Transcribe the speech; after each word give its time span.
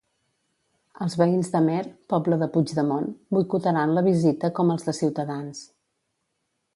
Els 1.05 1.15
veïns 1.21 1.51
d'Amer, 1.55 1.83
poble 2.13 2.39
de 2.43 2.49
Puigdemont, 2.55 3.05
boicotaran 3.37 3.95
la 3.99 4.05
visita 4.11 4.51
com 4.61 4.73
els 4.77 4.89
de 4.89 4.99
Ciutadans. 5.01 5.65